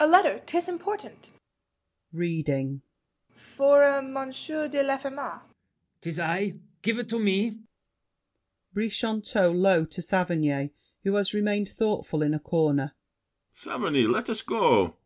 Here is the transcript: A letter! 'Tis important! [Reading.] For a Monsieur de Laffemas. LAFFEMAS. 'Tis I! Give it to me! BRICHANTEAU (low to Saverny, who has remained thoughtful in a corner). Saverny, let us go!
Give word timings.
A 0.00 0.06
letter! 0.08 0.40
'Tis 0.46 0.68
important! 0.68 1.30
[Reading.] 2.12 2.82
For 3.28 3.84
a 3.84 4.02
Monsieur 4.02 4.66
de 4.66 4.82
Laffemas. 4.82 5.42
LAFFEMAS. 5.42 5.42
'Tis 6.00 6.18
I! 6.18 6.54
Give 6.82 6.98
it 6.98 7.08
to 7.10 7.20
me! 7.20 7.60
BRICHANTEAU 8.74 9.52
(low 9.52 9.84
to 9.84 10.02
Saverny, 10.02 10.70
who 11.04 11.14
has 11.14 11.32
remained 11.32 11.68
thoughtful 11.68 12.20
in 12.20 12.34
a 12.34 12.40
corner). 12.40 12.96
Saverny, 13.52 14.08
let 14.08 14.28
us 14.28 14.42
go! 14.42 14.96